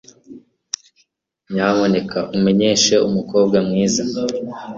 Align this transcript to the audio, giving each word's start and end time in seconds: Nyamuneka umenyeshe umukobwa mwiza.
Nyamuneka 1.51 2.19
umenyeshe 2.35 2.95
umukobwa 3.07 3.57
mwiza. 3.67 4.03